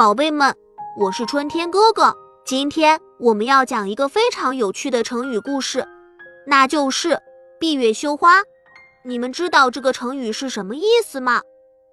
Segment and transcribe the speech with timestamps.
[0.00, 0.56] 宝贝们，
[0.96, 2.16] 我是春天哥哥。
[2.46, 5.86] 今天我们要讲一个非常有趣的成语故事，
[6.46, 7.20] 那就是
[7.60, 8.36] “闭月羞花”。
[9.04, 11.42] 你们知道这个成语是什么意思吗？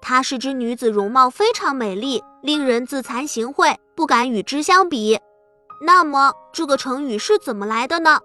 [0.00, 5.20] 它是指女子容貌非常美丽，令人自惭形秽，不敢与之相比。
[5.84, 8.18] 那么这个成语是怎么来的呢？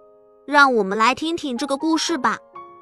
[0.48, 2.38] 让我们来听听这个故事吧。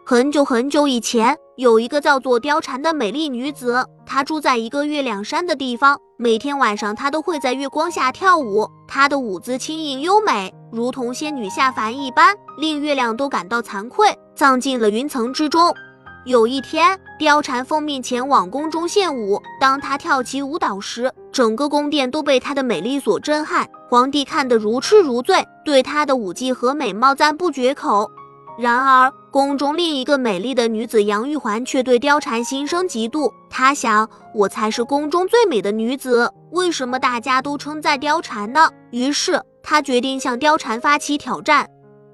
[0.05, 5.99] 很久很久以前，有一个叫做貂蝉的美丽女子，她住在一个月亮山的地方。
[6.23, 15.75] 每天晚上，她都会在月光下跳舞，她的舞姿轻盈优美，如同仙女下凡一般，令月亮都感到惭愧，葬进了云层之中。
[16.23, 19.37] 有一天，貂蝉奉命前往宫中献舞。
[19.59, 28.09] 当她跳起舞蹈时，整个宫殿都被她的美丽所震撼，皇帝看得如痴如醉，对她的舞技和美貌赞不绝口。
[28.55, 33.31] 然而，宫中另一个美丽的女子杨玉环却对貂蝉心生嫉妒。
[33.49, 38.69] 她想，我才是宫中最美的女子，为什么大家都称赞貂蝉呢？
[38.91, 41.67] 于是，她决定向貂蝉发起挑战。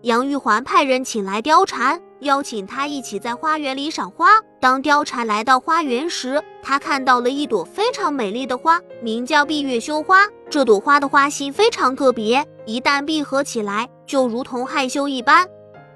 [0.03, 4.29] 杨玉环派人请来貂蝉，邀请她一起在花园里赏花。
[4.61, 10.25] 当貂蝉来到花园时，她看到了一朵非常美丽的花，名叫闭月羞花。
[10.49, 15.45] 这朵花的花心非常特别，一旦闭合起来，就如同害羞一般。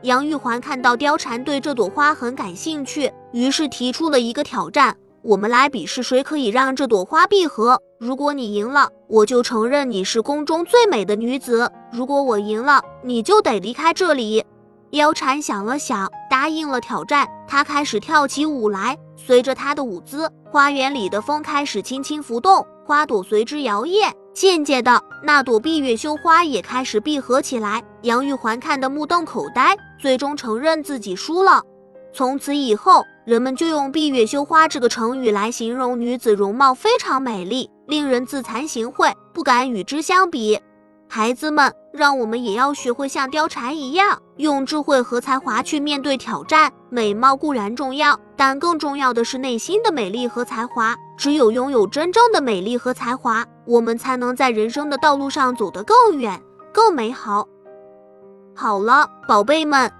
[0.03, 7.79] 杨玉环看到貂蝉对这朵花很感兴趣，于是提出了一个挑战：我们来比试谁可以让这朵花闭合。
[8.01, 14.43] 如果你赢了，我就承认你是宫中最美的女子；如果我赢了，你就得离开这里。
[14.91, 17.25] 貂蝉想了想，答应了挑战。
[17.47, 24.11] 她开始跳起舞来，随着她的舞姿，花园里的风开始轻轻浮动，花朵随之摇曳。
[24.33, 27.83] 渐渐的，那朵闭月羞花也开始闭合起来。
[28.01, 31.61] 杨玉环看得目瞪口呆，最终承认自己输了。
[32.11, 40.59] 从此以后，人们就用“闭月羞花”这个成语来形容女子容貌非常美丽，令人自惭形秽，不敢与之相比。
[41.07, 46.71] 孩子们，让我们也要学会像貂蝉一样，用智慧和才华去面对挑战。
[46.89, 50.95] 美貌固然重要，但更重要的是内心的美丽和才华。
[51.17, 56.41] 只有拥有真正的美丽和才华，我们才能在人生的道路上走得更远、
[56.73, 57.47] 更美好。
[58.55, 59.91] 好了，宝贝们，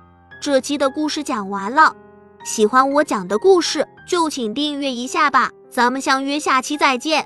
[0.42, 1.96] 这期的故事讲完了。
[2.44, 5.50] 喜欢我讲的故事，就请订阅一下吧。
[5.70, 7.26] 咱们相约下期再见。